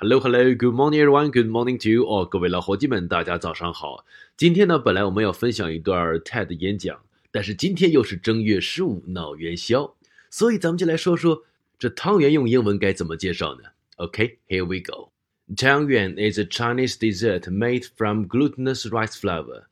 [0.00, 1.30] Hello, hello, good morning, everyone.
[1.30, 2.26] Good morning to you all.
[2.26, 4.04] 各位老伙计们，大家早上好。
[4.36, 9.94] 今天呢，本来我们要分享一段 TED 演讲，但是今天又是正月十五闹元宵，
[10.28, 11.44] 所以咱们就来说说
[11.78, 13.62] 这汤圆用英文该怎么介绍呢？
[13.96, 15.12] Okay, here we go.
[15.56, 19.64] Tangyuan is a Chinese dessert made from glutinous rice flour.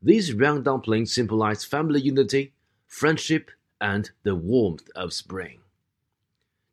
[0.00, 2.52] These round dumplings symbolize family unity,
[2.86, 3.46] friendship,
[3.80, 5.57] and the warmth of spring.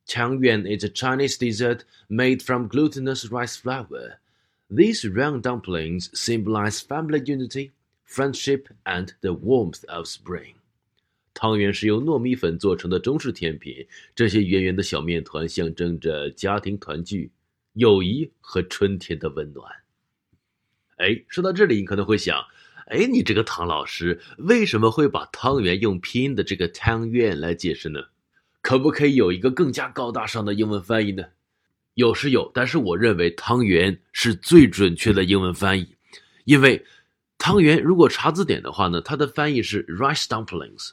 [0.07, 4.21] Changyuan is a Chinese dessert made from glutinous rice flour.
[4.71, 7.73] These round dumplings symbolize family unity,
[8.05, 10.55] friendship, and the warmth of spring.
[11.35, 17.31] 汤圆是由糯米粉做成的中式甜品，这些圆圆的小面团象征着家庭团聚、
[17.75, 19.71] 友谊和春天的温暖。
[20.99, 22.41] 哎，说到这里，你可能会想，
[22.87, 28.01] 哎，你这个唐老师为什么会把汤圆用拼音的这个汤圆来解释呢？
[28.67, 31.23] 可不可以有一个更加高大上的英文翻译呢？
[31.95, 35.95] 有是有，但是我认为汤圆是最准确的英文翻译，
[36.47, 36.85] 因为
[37.39, 40.91] 汤圆如果查字典的话呢，它的翻译是 rice dumplings，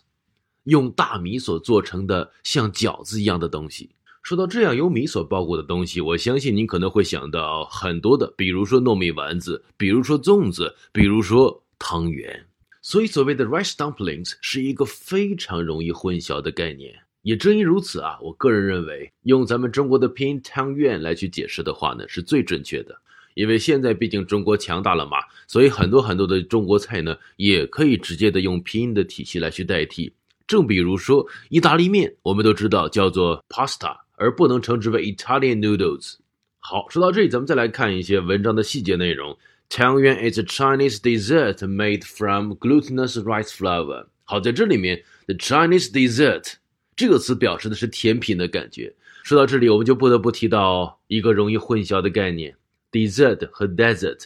[0.65, 3.89] 用大米所做成的像饺子一样的东西。
[4.21, 12.45] 说到这样由米所包裹的东西，我相信您可能会想到很多的，比如说糯米丸子，比如说粽子，比如说汤圆。
[12.83, 16.99] 所以所谓的 rice dumplings 是一个非常容易混淆的概念。
[17.23, 22.95] 也正因如此啊，我个人认为用咱们中国的拼音汤圆来去解释的话呢，是最准确的。
[23.33, 30.13] 因为现在毕竟中国强大了嘛，所以很多很多的中国菜呢，也可以直接的用拼音的体系来去代替。
[30.45, 36.17] 正比如说意大利面，我们都知道叫做 pasta，而不能称之为 Italian noodles。
[36.59, 39.35] 好，说到这里，咱们再来看一些文章的细节内容。
[39.69, 44.05] 汤圆 is a Chinese dessert made from glutinous rice flour。
[44.25, 46.53] 好，在这里面，the Chinese dessert。
[46.95, 48.93] 这个词表示的是甜品的感觉。
[49.23, 52.55] 说到这里，我们就不得不提到一个容易混淆的概念
[52.91, 54.25] ：dessert 和 desert。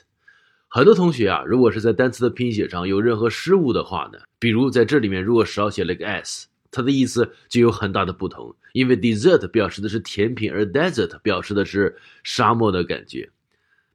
[0.67, 8.53] 很多同学啊，如果是在单词的拼写上有任何失误的话呢，比如在这里面如果少写了个 s，它的意思就有很大的不同。
[8.73, 13.29] 因为 dessert 表示的是甜品，而 desert 表示的是沙漠的感觉。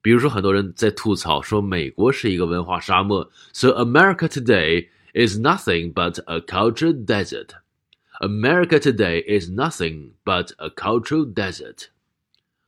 [0.00, 7.48] 比如说，很多人在吐槽说美国是一个文化沙漠，So America today is nothing but a culture desert。
[8.22, 11.86] America today is nothing but a cultural desert。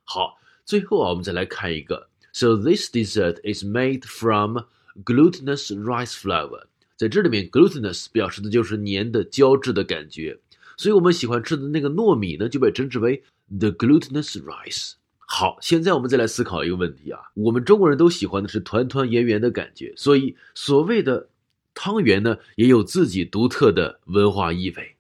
[0.03, 2.09] 好，最后啊，我们再来看一个。
[2.33, 4.65] So this dessert is made from
[5.05, 6.65] glutinous rice flour。
[6.97, 10.41] 在这里面，glutinous 表示的就是粘的、胶质的感觉，
[10.77, 13.23] 所以我们喜欢吃的那个糯米呢，就被称之为
[13.57, 14.95] the glutinous rice。
[15.19, 21.29] 好，现在我们再来思考一个问题啊，我们中国人都喜欢的是团团圆圆的感觉，所以所谓的
[21.75, 24.94] 汤圆呢，也有自己独特的文化意味。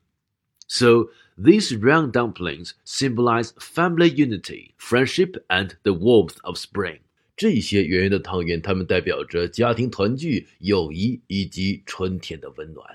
[0.67, 7.01] So these round dumplings symbolize family unity, friendship, and the warmth of spring.
[7.37, 12.87] 这些圆圆的汤圆，它们代表着家庭团聚、友谊以及春天的温暖。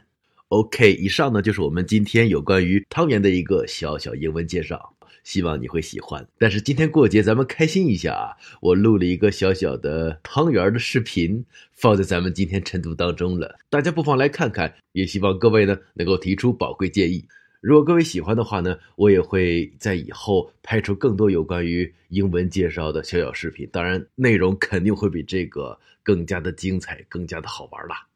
[0.47, 6.28] OK，以上呢就是我们今天有关于汤圆的一个小小英文介绍，希望你会喜欢。
[6.40, 8.34] 但是今天过节，咱们开心一下啊！
[8.62, 14.74] 我录了一个小小的汤圆的视频，放在咱们今天晨读当中了，大家不妨来看看。
[14.94, 17.25] 也希望各位呢能够提出宝贵建议。
[17.61, 23.67] 如果各位喜欢的话呢，我也会在以后拍出更多有关于英文介绍的小小视频。
[23.69, 28.07] 当然，内容肯定会比这个更加的精彩，更加的好玩啦。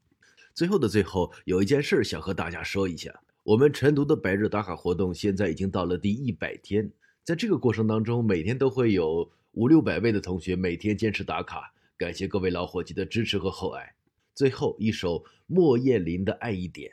[0.53, 6.89] 最后的最后，有一件事想和大家说一下：我们晨读的百日打卡活动现在已经到了第一百天，
[7.25, 13.93] 在这个过程当中，每天都会有五六百位的同学每天坚持打卡，感谢各位老伙计的支持和厚爱。
[14.33, 16.89] 最后一首莫艳琳的《爱一点》。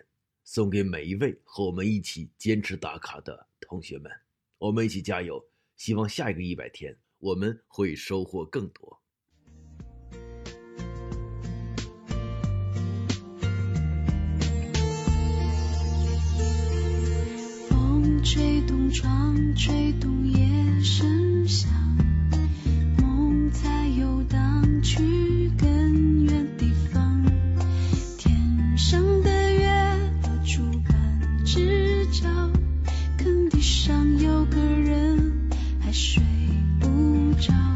[0.52, 4.10] 送给每一位和我们一起坚持打卡的同学们，
[4.58, 5.40] 我们一起加油！
[5.76, 9.00] 希望下一个一百天我们会收获更多。
[17.68, 21.70] 风吹动窗，吹动夜声响，
[37.40, 37.69] 着，